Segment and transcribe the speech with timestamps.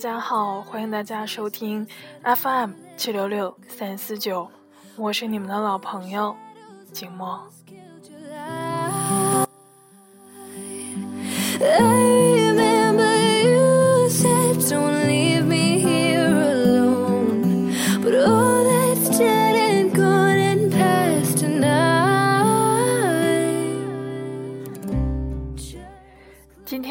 [0.00, 1.86] 家好，欢迎大家收听
[2.22, 4.50] FM 七六六三四九，
[4.96, 6.34] 我是你们的老朋友
[6.90, 7.38] 景墨。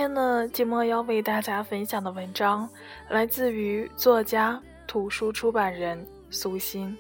[0.10, 2.68] 天呢，寂寞要为大家分享的文章
[3.10, 6.98] 来自于作家、图书出版人苏欣。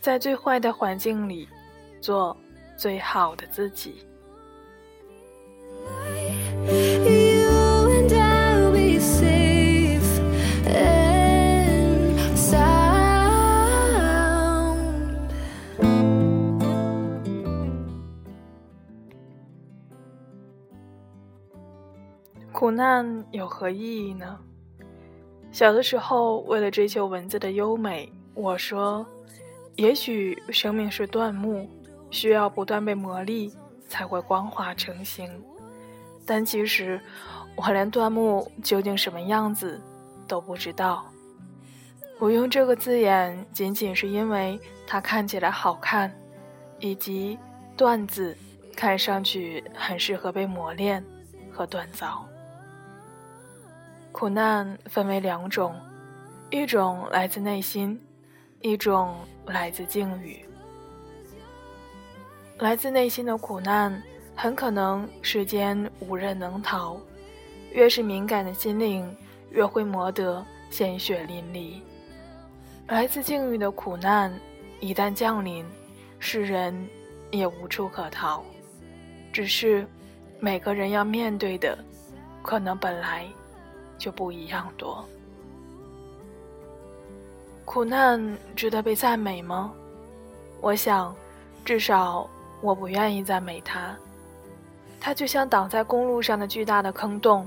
[0.00, 1.46] 在最坏的环境里，
[2.00, 2.34] 做
[2.74, 4.06] 最好的自己。
[22.76, 24.38] 难有何意义呢？
[25.50, 29.06] 小的时候，为了追求文字的优美，我说
[29.76, 31.66] ：“也许生命是椴木，
[32.10, 33.50] 需要不断被磨砺，
[33.88, 35.30] 才会光滑成型。”
[36.26, 37.00] 但其实，
[37.56, 39.80] 我连椴木究竟什么样子
[40.28, 41.06] 都不知道。
[42.18, 46.14] 我用这个字眼，仅仅是因为它看起来好看，
[46.80, 47.38] 以及
[47.78, 48.36] “锻”字
[48.76, 51.02] 看上去很适合被磨练
[51.50, 52.26] 和锻造。
[54.18, 55.78] 苦难分为两种，
[56.48, 58.00] 一种来自内心，
[58.62, 59.14] 一种
[59.44, 60.42] 来自境遇。
[62.56, 64.02] 来自内心的苦难，
[64.34, 66.98] 很可能世间无人能逃。
[67.72, 69.14] 越是敏感的心灵，
[69.50, 71.78] 越会磨得鲜血淋漓。
[72.86, 74.32] 来自境遇的苦难，
[74.80, 75.62] 一旦降临，
[76.18, 76.88] 世人
[77.30, 78.42] 也无处可逃。
[79.30, 79.86] 只是，
[80.40, 81.76] 每个人要面对的，
[82.42, 83.26] 可能本来。
[83.98, 85.04] 就不一样多。
[87.64, 89.72] 苦难值得被赞美吗？
[90.60, 91.14] 我想，
[91.64, 92.28] 至少
[92.60, 93.96] 我不愿意赞美它。
[95.00, 97.46] 它就像挡在公路上的巨大的坑洞，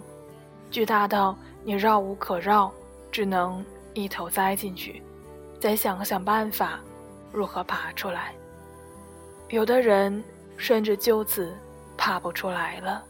[0.69, 2.71] 巨大到你绕无可绕，
[3.11, 5.01] 只能一头栽进去，
[5.59, 6.79] 再想想办法
[7.31, 8.33] 如何爬出来。
[9.49, 10.23] 有的人
[10.57, 11.55] 甚至就此
[11.97, 13.03] 爬不出来了。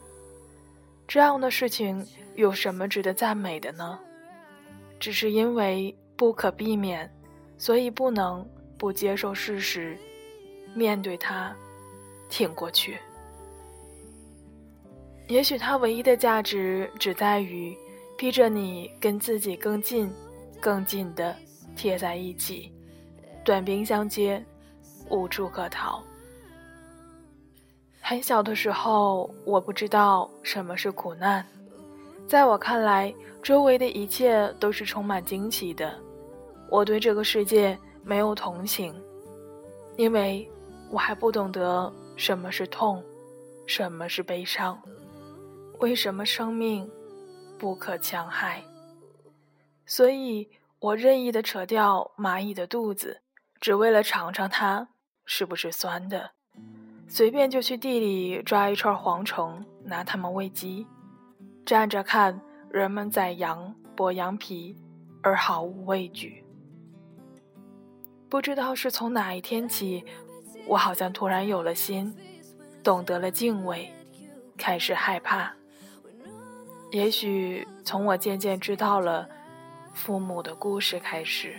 [1.08, 2.06] 这样的事情。
[2.40, 4.00] 有什么值得赞美的呢？
[4.98, 7.14] 只是因为不可避免，
[7.58, 9.98] 所以不能不接受事实，
[10.74, 11.54] 面对它，
[12.30, 12.98] 挺过去。
[15.28, 17.78] 也许它唯一的价值只在于
[18.18, 20.10] 逼着你跟自己更近、
[20.62, 21.36] 更近的
[21.76, 22.72] 贴在一起，
[23.44, 24.42] 短兵相接，
[25.10, 26.02] 无处可逃。
[28.00, 31.46] 很小的时候，我不知道什么是苦难。
[32.30, 36.00] 在我看来，周围的一切都是充满惊奇的。
[36.70, 38.94] 我对这个世界没有同情，
[39.98, 40.48] 因为
[40.92, 43.04] 我还不懂得什么是痛，
[43.66, 44.80] 什么是悲伤，
[45.80, 46.88] 为什么生命
[47.58, 48.64] 不可强害。
[49.88, 50.48] 所以
[50.78, 53.22] 我任意的扯掉蚂蚁的肚子，
[53.60, 54.88] 只为了尝尝它
[55.26, 56.30] 是不是酸的。
[57.08, 60.86] 随便就去地里抓一串蝗虫，拿它们喂鸡。
[61.70, 62.42] 站着看
[62.72, 64.76] 人们宰羊剥羊皮，
[65.22, 66.44] 而毫无畏惧。
[68.28, 70.04] 不知道是从哪一天起，
[70.66, 72.12] 我好像突然有了心，
[72.84, 73.88] 懂得了敬畏，
[74.58, 75.54] 开始害怕。
[76.90, 79.30] 也许从我渐渐知道了
[79.94, 81.56] 父母的故事开始。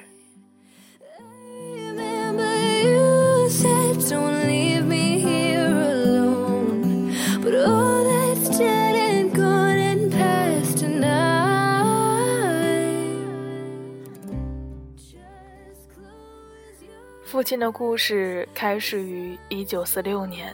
[17.31, 20.53] 父亲的故事开始于一九四六年，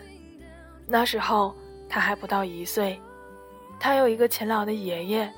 [0.86, 1.56] 那时候
[1.88, 3.00] 他还不到一岁。
[3.80, 5.32] 他有一个勤劳的爷爷，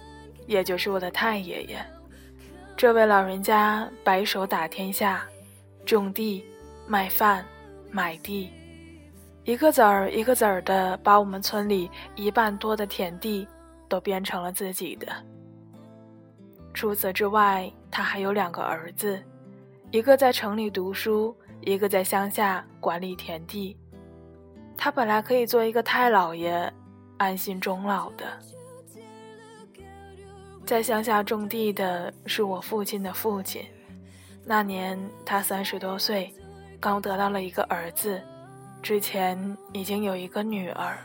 [0.49, 1.79] 也就是我的太爷爷。
[2.77, 5.25] 这位老人家白手打天下，
[5.87, 6.45] 种地、
[6.89, 7.47] 卖饭、
[7.93, 8.51] 买地，
[9.45, 13.47] 一个子儿一个子儿的把我们村里一半多的田地
[13.89, 15.07] 都变成了自己的。
[16.75, 19.23] 除此之外，他还有两个儿子。
[19.91, 23.75] 一个在城里读书，一个在乡下管理田地。
[24.77, 26.71] 他本来可以做一个太老爷，
[27.17, 28.27] 安心终老的。
[30.67, 33.65] 在乡下种地的是我父亲的父亲。
[34.45, 36.31] 那年他三十多岁，
[36.79, 38.21] 刚得到了一个儿子，
[38.83, 40.99] 之前已经有一个女儿，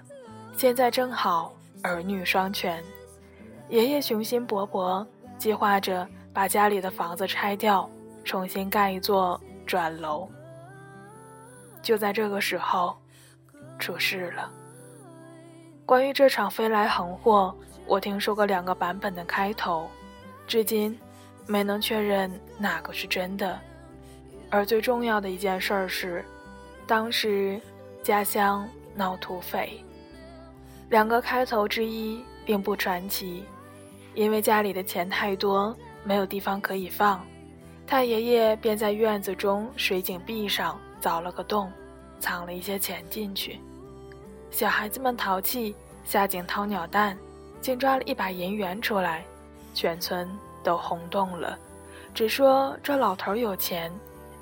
[0.58, 1.54] 现在正好
[1.84, 2.84] 儿女双全。
[3.70, 5.08] 爷爷雄心勃勃，
[5.38, 7.90] 计划着把家里的房子拆掉，
[8.24, 10.30] 重新盖一座转楼。
[11.82, 12.96] 就在这个时候，
[13.78, 14.50] 出事了。
[15.86, 17.54] 关于这场飞来横祸，
[17.86, 19.90] 我听说过两个版本的开头，
[20.48, 20.98] 至今
[21.46, 23.60] 没能确认哪个是真的。
[24.50, 26.24] 而最重要的一件事是，
[26.88, 27.60] 当时
[28.02, 29.84] 家乡闹土匪。
[30.90, 33.44] 两个开头之一并不传奇，
[34.14, 37.26] 因为家里的钱太多，没有地方可以放，
[37.86, 41.72] 太爷爷便在院子中水井壁上凿了个洞，
[42.20, 43.60] 藏了一些钱进去。
[44.50, 45.76] 小孩子们淘气，
[46.06, 47.18] 下井掏鸟蛋，
[47.62, 49.24] 竟抓了一把银元出来，
[49.74, 50.30] 全村
[50.64, 51.58] 都轰动了，
[52.14, 53.92] 只说这老头有钱。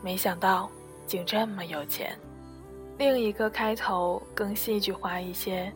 [0.03, 0.69] 没想到
[1.05, 2.17] 竟这么有钱。
[2.97, 5.71] 另一个开头更戏剧化一些。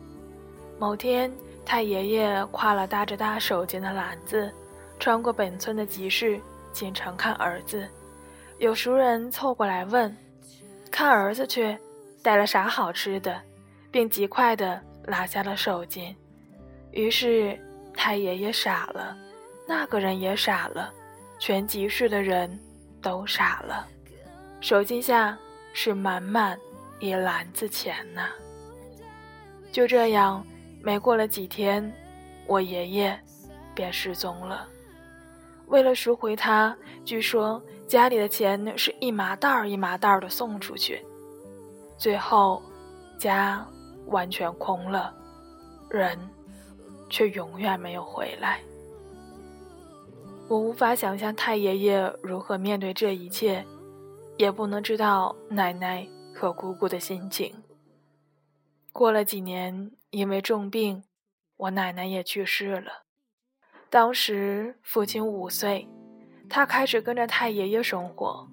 [0.78, 1.32] 某天，
[1.64, 4.50] 太爷爷挎了搭着大手巾的篮子，
[4.98, 6.40] 穿过本村的集市
[6.76, 7.88] 进城看儿子。
[8.58, 10.14] 有熟人凑过来问
[10.92, 11.74] ：“看儿子去，
[12.22, 13.40] 带了啥好吃的？”
[13.90, 16.14] 并极快地拉下了手巾。
[16.90, 17.58] 于是
[17.94, 19.16] 太爷爷傻了，
[19.66, 20.92] 那个人也傻了，
[21.38, 22.60] 全集市的人
[23.00, 23.86] 都傻了。
[24.60, 25.34] 手机下
[25.72, 26.58] 是满满
[27.00, 28.22] 一篮子钱呢。
[29.72, 30.44] 就这样，
[30.82, 31.90] 没过了几天，
[32.46, 33.18] 我爷爷
[33.74, 34.68] 便失踪了。
[35.66, 41.04] 为了赎回他，据说家里的钱是一麻袋儿一麻袋儿的送出去，
[41.96, 42.62] 最后
[43.18, 43.66] 家
[44.06, 45.14] 完全空了，
[45.88, 46.18] 人
[47.08, 48.60] 却永远没有回来。
[50.48, 53.64] 我无法想象太爷爷如何面对这一切。
[54.38, 57.54] 也不能知道奶奶和姑姑的心情。
[58.92, 61.04] 过了几年，因为重病，
[61.56, 63.05] 我奶奶也去世了。
[63.88, 65.88] 当时父亲五岁，
[66.48, 68.48] 他开始跟着太爷爷生活。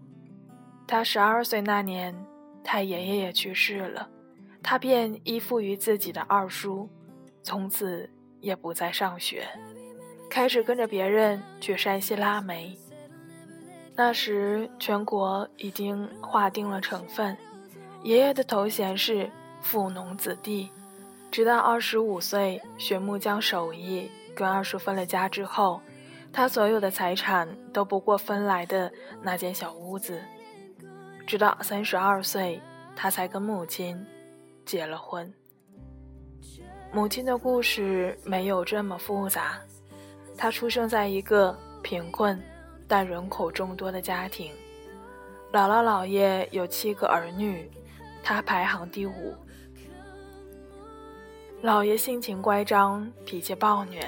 [0.88, 2.16] 他十二岁那年，
[2.64, 4.08] 太爷爷也去世了，
[4.62, 6.88] 他便依附于自己的二叔，
[7.42, 8.10] 从此
[8.40, 9.48] 也不再上学，
[10.30, 12.78] 开始跟着别人去山西拉煤。
[13.96, 17.36] 那时，全国已经划定了成分，
[18.04, 19.30] 爷爷的头衔是
[19.62, 20.70] 富农子弟。
[21.32, 25.82] 直到二十五岁学木匠手艺，跟二叔分了家之后，
[26.32, 28.92] 他所有的财产都不过分来的
[29.22, 30.22] 那间小屋子。
[31.26, 32.62] 直到三十二岁，
[32.96, 34.06] 他才跟母亲
[34.66, 35.34] 结了婚。
[36.92, 39.60] 母亲的故事没有这么复杂，
[40.38, 42.42] 她出生在一个贫困。
[42.86, 44.52] 但人口众多的家庭，
[45.52, 47.72] 姥姥姥爷有七个儿女，
[48.22, 49.34] 他排行第五。
[51.64, 54.06] 姥爷性情乖张，脾气暴虐，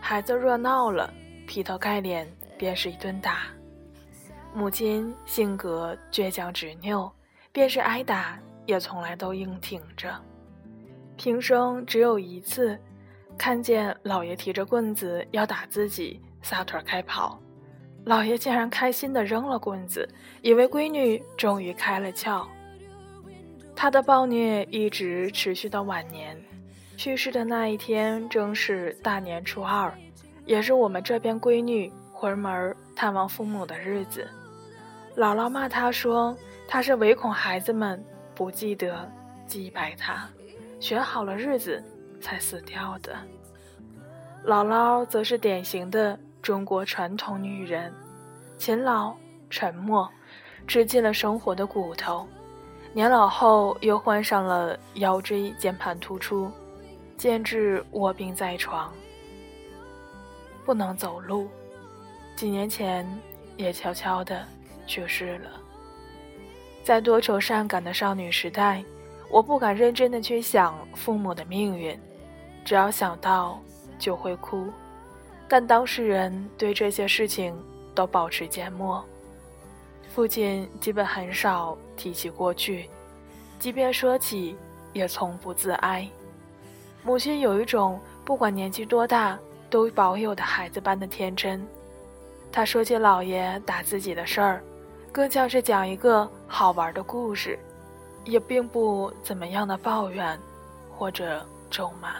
[0.00, 1.12] 孩子若闹了，
[1.46, 2.26] 劈头盖脸
[2.58, 3.42] 便是一顿打。
[4.52, 7.12] 母亲性格倔强执拗，
[7.52, 10.20] 便是挨打也从来都硬挺着。
[11.16, 12.76] 平生只有一次，
[13.38, 17.40] 看见姥爷提着棍子要打自己，撒腿开跑。
[18.04, 20.08] 老爷竟然开心地扔了棍子，
[20.40, 22.46] 以为闺女终于开了窍。
[23.76, 26.36] 他的暴虐一直持续到晚年，
[27.00, 29.90] 去世的那一天正是大年初二，
[30.44, 34.28] 也是我们这边闺女回门探望父母的日子。
[35.16, 36.36] 姥姥骂她说
[36.68, 38.04] ：“她是唯恐孩子们
[38.34, 39.10] 不记得
[39.46, 40.28] 祭拜他，
[40.78, 41.82] 选好了日子
[42.20, 43.16] 才死掉的。”
[44.44, 46.20] 姥姥则是典型的。
[46.42, 47.90] 中国传统女人，
[48.58, 49.14] 勤劳、
[49.48, 50.06] 沉默，
[50.66, 52.28] 吃尽了生活的骨头。
[52.92, 56.50] 年老后又患上了腰椎间盘突出，
[57.20, 58.90] 渐至卧病在床，
[60.64, 61.50] 不能走路。
[62.34, 63.06] 几年前
[63.58, 64.42] 也悄悄的
[64.86, 65.50] 去世了。
[66.82, 68.82] 在多愁善感的少女时代，
[69.28, 71.94] 我不敢认真的去想父母的命运，
[72.64, 73.60] 只要想到
[73.98, 74.72] 就会哭。
[75.46, 77.54] 但当事人对这些事情
[77.94, 79.04] 都保持缄默，
[80.08, 82.88] 父亲基本很少提起过去，
[83.58, 84.56] 即便说起，
[84.94, 86.08] 也从不自哀。
[87.02, 89.38] 母亲有一种不管年纪多大
[89.68, 91.66] 都保有的孩子般的天真。
[92.52, 94.62] 他说起姥爷打自己的事儿，
[95.12, 97.58] 更像是讲一个好玩的故事，
[98.24, 100.38] 也并不怎么样的抱怨，
[100.90, 102.16] 或者咒骂。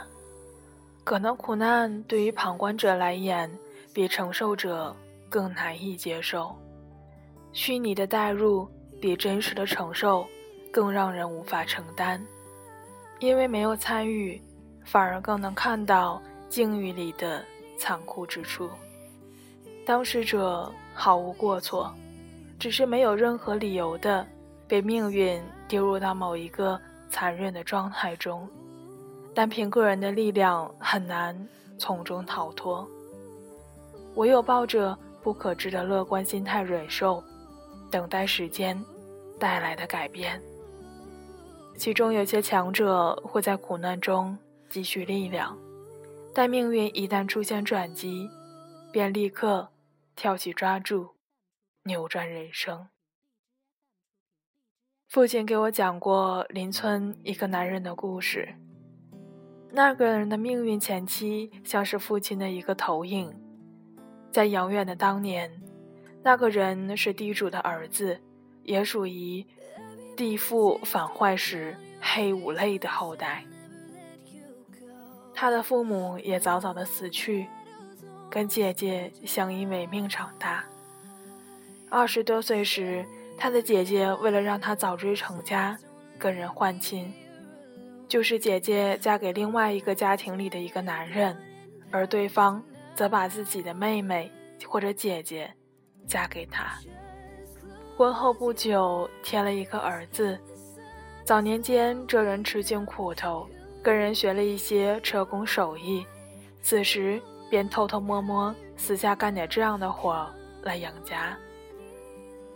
[1.02, 3.50] 可能苦难对于旁观者来言，
[3.92, 4.94] 比承受者
[5.28, 6.54] 更难以接受；
[7.52, 8.68] 虚拟的代入
[9.00, 10.24] 比真实的承受
[10.72, 12.24] 更让人无法承担。
[13.18, 14.40] 因为没有参与，
[14.84, 17.44] 反而更能看到境遇里的
[17.78, 18.68] 残酷之处。
[19.86, 21.92] 当事者毫无过错，
[22.58, 24.26] 只是没有任何理由的
[24.68, 28.48] 被命运丢入到某一个残忍的状态中，
[29.34, 31.36] 但凭个人的力量很难
[31.78, 32.86] 从中逃脱。
[34.16, 37.22] 唯有抱着不可知的乐观心态忍受，
[37.90, 38.80] 等待时间
[39.38, 40.40] 带来的改变。
[41.76, 44.36] 其中有些强者会在苦难中
[44.70, 45.58] 积蓄力量，
[46.32, 48.30] 但命运一旦出现转机，
[48.90, 49.68] 便立刻。
[50.16, 51.14] 跳起，抓住，
[51.84, 52.88] 扭转人生。
[55.08, 58.54] 父亲给我讲过邻村一个男人的故事。
[59.70, 63.34] 那个人的命运前期像是父亲的一个投影。
[64.30, 65.50] 在遥远的当年，
[66.22, 68.20] 那个人是地主的儿子，
[68.62, 69.46] 也属于
[70.14, 73.42] 地富反坏时黑五类的后代。
[75.40, 77.46] 他的父母也早早的死去。
[78.28, 80.62] 跟姐姐相依为命长大。
[81.88, 83.02] 二十多岁时，
[83.38, 85.78] 他的姐姐为了让他早日成家，
[86.18, 87.10] 跟人换亲，
[88.06, 91.34] 就是姐姐嫁给另外一个家庭里的一个男人，
[91.90, 92.62] 而对方
[92.94, 94.30] 则把自己的妹妹
[94.68, 95.50] 或者姐姐
[96.06, 96.78] 嫁给他。
[97.96, 100.38] 婚后不久，添了一个儿子。
[101.24, 103.48] 早年间，这人吃尽苦头，
[103.82, 106.06] 跟人学了一些车工手艺，
[106.62, 107.20] 此时。
[107.50, 110.24] 便偷偷摸摸私下干点这样的活
[110.62, 111.36] 来养家。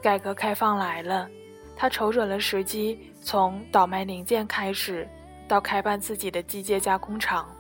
[0.01, 1.29] 改革开放来了，
[1.75, 5.09] 他瞅准了时机，从倒卖零件开始，
[5.49, 7.53] 到开办自己的机械加工厂，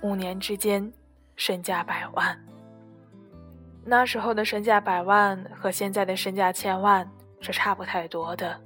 [0.00, 0.92] 五年之间
[1.36, 2.36] 身价百万。
[3.84, 7.08] 那时候的身价百万和现在的身价千万
[7.40, 8.60] 是差不太多的，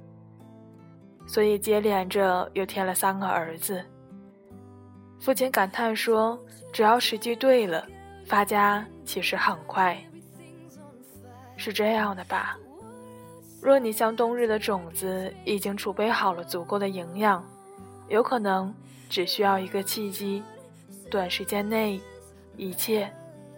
[1.27, 3.85] 所以接连着又添了三个儿子。
[5.21, 6.37] 父亲感叹说。
[6.73, 7.85] 只要时机对了，
[8.25, 10.01] 发家其实很快。
[11.57, 12.57] 是这样的吧？
[13.61, 17.45] 若你像冬日的种子，已经储备好了足够的营养，
[18.07, 18.73] 有可能
[19.09, 20.41] 只需要一个契机，
[21.09, 21.99] 短时间内，
[22.55, 23.13] 一切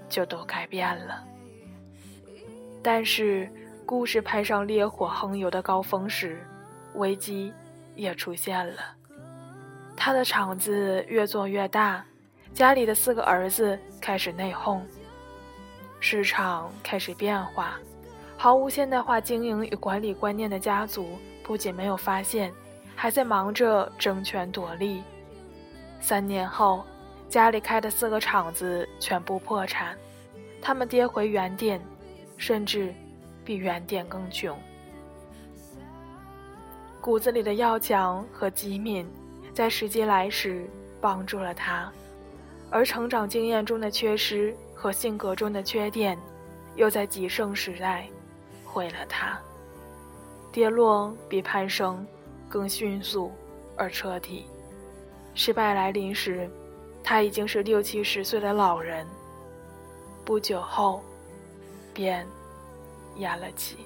[0.09, 1.23] 就都改变了。
[2.81, 3.47] 但是，
[3.85, 6.43] 故事拍上烈火横游的高峰时，
[6.95, 7.53] 危机
[7.95, 8.92] 也出现了。
[9.95, 12.03] 他的厂子越做越大。
[12.53, 14.79] 家里的四个儿子开始内讧，
[15.99, 17.79] 市场开始变化，
[18.37, 22.53] 毫无现代化经营与管理观念的家族不仅没有发现，
[22.95, 25.01] 还在忙着争权夺利。
[25.99, 26.83] 三年后，
[27.27, 29.97] 家里开的四个厂子全部破产，
[30.61, 31.81] 他们跌回原点，
[32.37, 32.93] 甚至
[33.43, 34.55] 比原点更穷。
[37.01, 39.09] 骨子里的要强和机敏，
[39.53, 40.67] 在时机来时
[40.99, 41.91] 帮助了他。
[42.69, 46.17] 而成长经验中的缺失和性格中的缺点，
[46.75, 48.07] 又在极盛时代
[48.65, 49.39] 毁了他。
[50.51, 52.05] 跌落比攀升
[52.49, 53.31] 更迅速
[53.77, 54.45] 而彻底。
[55.35, 56.49] 失败来临时，
[57.03, 59.05] 他已经是六七十岁的老人。
[60.25, 61.03] 不久后，
[61.93, 62.25] 便
[63.17, 63.77] 咽了气。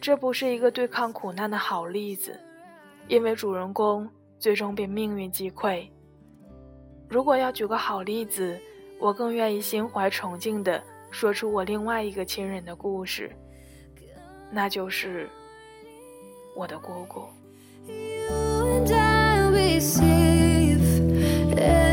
[0.00, 2.38] 这不是一个对抗苦难的好例子，
[3.08, 4.08] 因为主人公
[4.38, 5.88] 最终被命运击溃。
[7.08, 8.58] 如果要举个好例子，
[8.98, 13.30] 我更愿意心怀崇敬的说出我另外一个亲人的故事，
[14.50, 15.28] 那就是
[16.56, 17.20] 我的姑姑。
[17.86, 17.92] 姑
[21.60, 21.85] 姑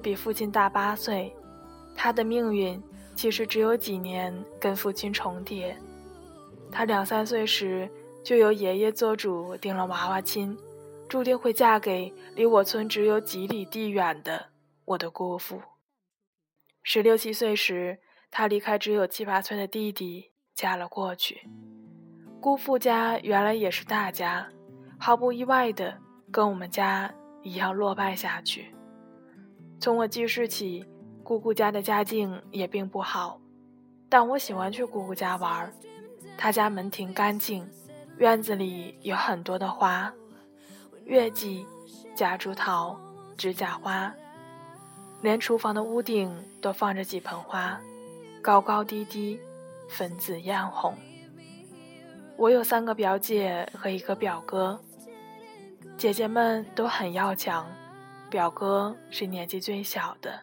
[0.00, 1.32] 比父亲大八岁，
[1.94, 2.82] 他的命运。
[3.16, 5.76] 其实只有几年跟父亲重叠。
[6.72, 7.86] 他两三岁时
[8.24, 10.56] 就由爷爷做主定了娃娃亲，
[11.06, 14.46] 注定会嫁给离我村只有几里地远的
[14.86, 15.60] 我的姑父。
[16.82, 17.98] 十六七岁时，
[18.30, 21.46] 他离开只有七八岁的弟弟嫁了过去。
[22.40, 24.48] 姑父家原来也是大家，
[24.98, 25.94] 毫不意外的
[26.32, 28.74] 跟我们家一样落败下去。
[29.80, 30.86] 从我记事起。
[31.22, 33.40] 姑姑家的家境也并不好，
[34.08, 35.72] 但我喜欢去姑姑家玩。
[36.36, 37.64] 她家门庭干净，
[38.18, 40.12] 院子里有很多的花，
[41.04, 41.64] 月季、
[42.16, 42.98] 夹竹桃、
[43.36, 44.12] 指甲花，
[45.22, 47.80] 连厨房的屋顶都放着几盆花，
[48.42, 49.38] 高高低低，
[49.88, 50.92] 粉紫艳红。
[52.36, 54.80] 我有三个表姐和一个表哥，
[55.96, 57.64] 姐姐们都很要强，
[58.30, 60.40] 表哥是年纪最小的。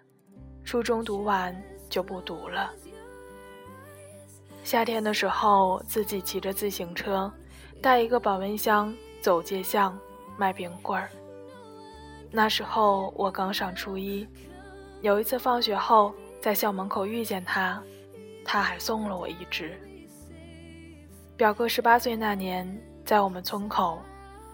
[0.65, 1.56] 初中读完
[1.89, 2.70] 就不读了。
[4.62, 7.32] 夏天的时候，自己骑着自行车，
[7.82, 9.98] 带一个保温箱走街巷
[10.36, 11.10] 卖冰棍儿。
[12.29, 14.27] 那时候我刚上初一，
[15.01, 17.82] 有一次放学后在校门口遇见他，
[18.44, 19.79] 他还送了我一只。
[21.38, 22.67] 表哥十八岁那年，
[23.06, 24.00] 在我们村口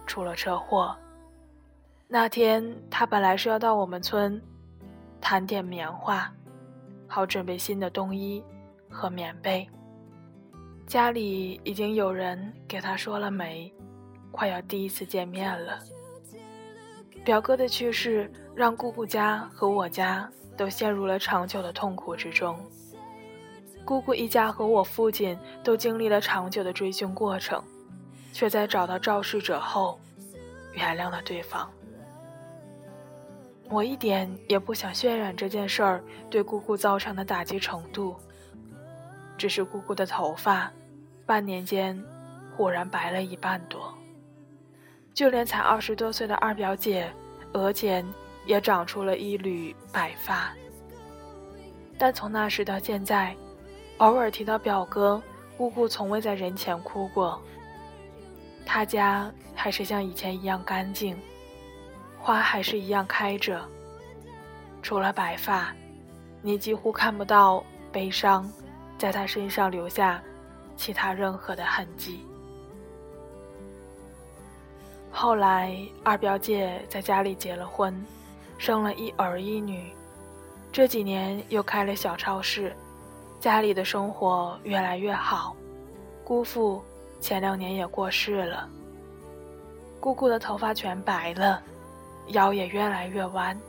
[0.06, 0.96] 出了车祸。
[2.14, 4.40] 那天他本来是要到我们村
[5.20, 6.32] 谈点棉花，
[7.08, 8.44] 好准备新的冬衣
[8.88, 9.68] 和棉被。
[10.86, 13.74] 家里已经有人给他说了媒，
[14.32, 15.80] 快要第一次见面了。
[17.26, 22.56] 表哥的去世让姑姑家和我家都陷入了长久的痛苦之中。
[23.84, 27.60] 姑姑一家和我父亲都经历了长久的追寻过程，
[28.32, 30.00] 却在找到肇事者后，
[30.74, 31.68] 原谅了对方。
[33.70, 38.16] 我一点也不想渲染这件事儿对姑姑造成的打击程度，
[39.38, 40.72] 只是姑姑的头发，
[41.26, 42.00] 半年间
[42.56, 43.94] 忽然白了一半多。
[45.14, 47.12] 就连才二十多岁的二表姐，
[47.54, 48.06] 额前
[48.46, 50.54] 也长出了一缕白发。
[51.98, 53.36] 但从那时到现在，
[53.98, 55.22] 偶尔提到表哥，
[55.56, 57.42] 姑姑从未在人前哭过。
[58.66, 61.18] 他家还是像以前一样干净，
[62.24, 63.62] 花还是一样开着。
[64.82, 65.76] 除了白发，
[66.42, 67.62] 你几乎看不到
[67.92, 68.50] 悲伤
[68.98, 70.24] 在他身上留下
[70.78, 72.26] 其他任何的痕迹。
[75.12, 77.94] 后来，二表姐在家里结了婚，
[78.58, 79.92] 生了一儿一女。
[80.72, 82.74] 这几年又开了小超市，
[83.38, 85.56] 家里的生活越来越好。
[86.24, 86.82] 姑父
[87.20, 88.68] 前两年也过世了，
[90.00, 91.62] 姑姑的头发全白了，
[92.28, 93.60] 腰也越来越弯。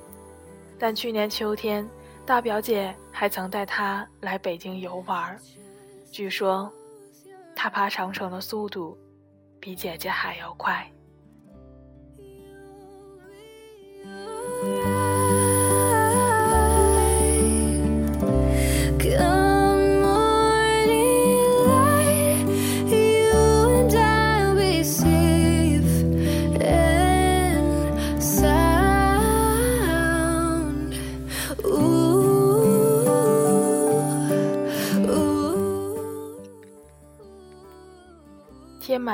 [0.79, 1.89] 但去年秋天，
[2.27, 5.39] 大表姐还曾带她来北京游玩，
[6.11, 6.73] 据说，
[7.55, 8.99] 她爬长城的速度
[9.61, 10.91] 比姐姐还要快。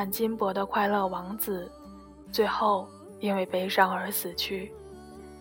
[0.00, 1.70] 满金箔的快乐王子，
[2.32, 4.72] 最后因为悲伤而死去。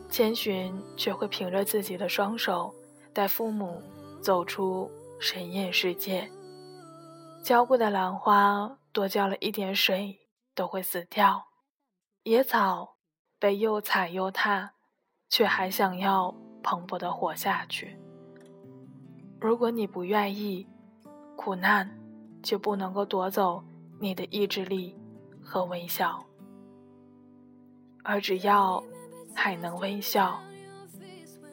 [0.10, 2.76] 千寻却会凭着自己的双手，
[3.13, 3.82] 带父母
[4.22, 6.30] 走出神夜世界。
[7.41, 10.19] 娇贵的兰花多浇了一点水
[10.54, 11.45] 都会死掉，
[12.24, 12.98] 野草
[13.39, 14.74] 被又踩又踏，
[15.30, 17.98] 却还想要蓬勃的活下去。
[19.39, 20.67] 如果你不愿意，
[21.38, 21.89] 苦难
[22.43, 23.63] 就不能够夺走
[23.99, 24.95] 你的意志力
[25.41, 26.25] 和微笑，
[28.03, 28.83] 而只要。
[29.35, 30.38] 还能微笑，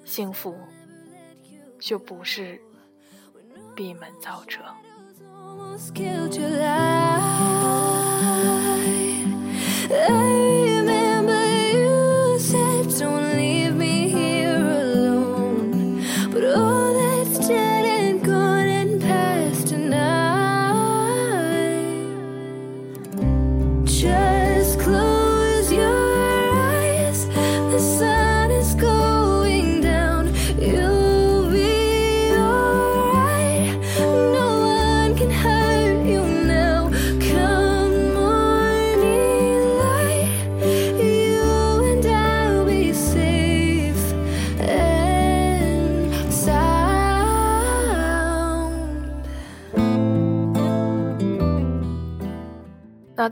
[0.05, 0.57] 幸福
[1.79, 2.61] 就不是
[3.77, 4.61] 闭门造车。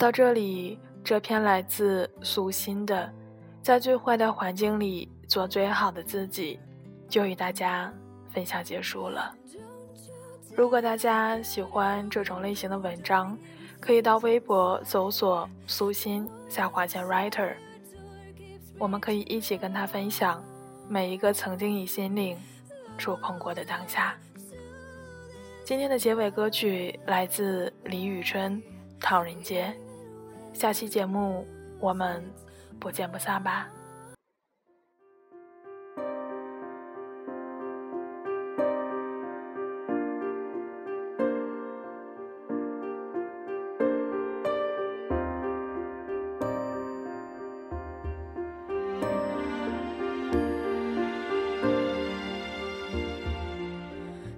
[0.04, 3.10] 到这里，这篇来自苏心的
[3.64, 6.60] 《在最坏的环境里做最好的自己》，
[7.10, 7.90] 就与大家
[8.28, 9.34] 分享结束了。
[10.54, 13.34] 如果大家喜欢这种类型的文章，
[13.80, 17.54] 可以到微博搜索“苏心下划线 writer”，
[18.78, 20.44] 我们可以一起跟他分享
[20.86, 22.36] 每一个曾经以心灵
[22.98, 24.14] 触碰过的当下。
[25.64, 28.62] 今天的结尾歌曲来自李宇春。
[29.00, 29.74] 唐人街，
[30.54, 31.46] 下期节目
[31.78, 32.24] 我们
[32.80, 33.68] 不见不散吧。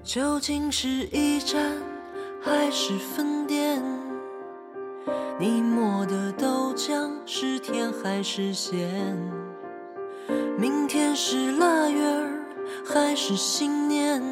[0.02, 1.76] 究竟是一站，
[2.42, 3.95] 还是分店？
[5.38, 8.88] 你磨的豆浆是甜还是咸？
[10.56, 12.42] 明天是腊月儿
[12.82, 14.22] 还是新年？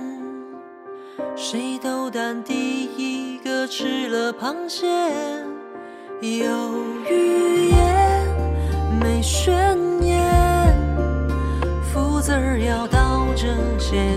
[1.37, 4.87] 谁斗胆第一个吃了螃蟹？
[6.23, 6.51] 有
[7.11, 8.27] 预言
[8.99, 10.25] 没悬念
[11.83, 13.47] 福字儿要倒着
[13.79, 14.17] 写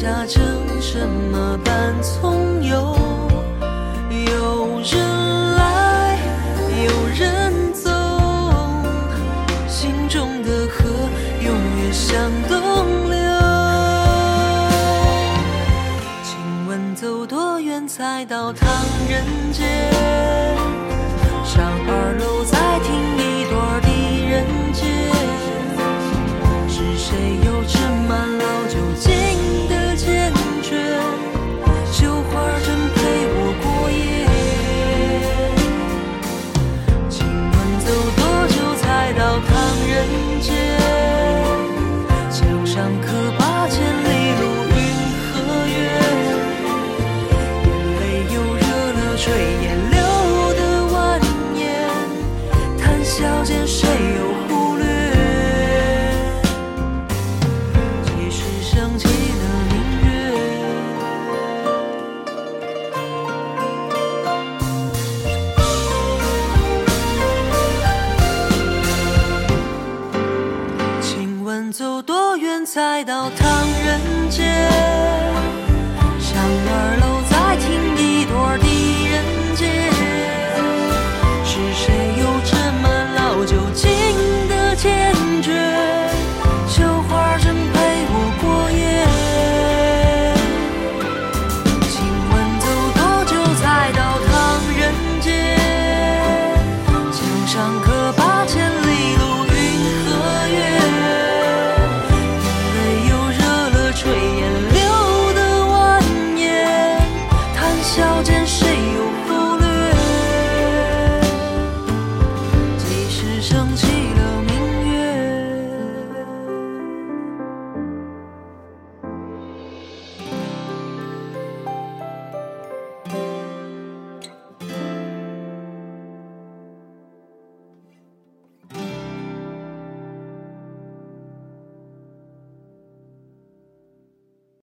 [0.00, 0.40] 家成
[0.80, 2.96] 什么般，从有
[4.10, 6.16] 有人来，
[6.84, 7.90] 有人走，
[9.66, 10.88] 心中的河
[11.44, 13.18] 永远向东流。
[16.22, 18.68] 请问走多远才到唐
[19.10, 20.37] 人街？